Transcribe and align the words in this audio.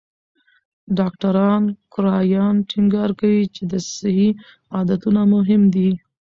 ډاکټر 0.97 1.35
کرایان 1.93 2.55
ټینګار 2.69 3.09
کوي 3.19 3.41
چې 3.55 3.61
صحي 3.97 4.29
عادتونه 4.75 5.21
مهم 5.33 5.61
دي. 5.73 5.89